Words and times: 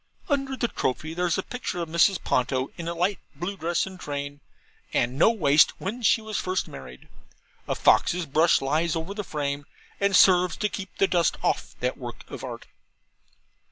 Under 0.29 0.57
the 0.57 0.67
trophy 0.67 1.13
there's 1.13 1.37
a 1.37 1.43
picture 1.43 1.77
of 1.79 1.87
Mrs. 1.87 2.23
Ponto, 2.23 2.71
in 2.75 2.87
a 2.87 2.95
light 2.95 3.19
blue 3.35 3.55
dress 3.55 3.85
and 3.85 3.99
train, 3.99 4.39
and 4.93 5.15
no 5.15 5.29
waist, 5.29 5.73
when 5.79 6.01
she 6.01 6.21
was 6.21 6.39
first 6.39 6.67
married; 6.67 7.07
a 7.67 7.75
fox's 7.75 8.25
brush 8.25 8.61
lies 8.63 8.95
over 8.95 9.13
the 9.13 9.23
frame, 9.23 9.67
and 9.99 10.15
serves 10.15 10.57
to 10.57 10.69
keep 10.69 10.97
the 10.97 11.05
dust 11.05 11.37
off 11.43 11.75
that 11.81 11.99
work 11.99 12.25
of 12.31 12.43
art. 12.43 12.65